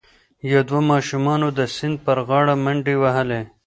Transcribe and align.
یو 0.51 0.61
دوه 0.69 0.81
ماشومانو 0.91 1.47
د 1.57 1.59
سیند 1.75 1.97
پر 2.05 2.17
غاړه 2.27 2.55
منډې 2.63 2.95
وهلي. 3.01 3.41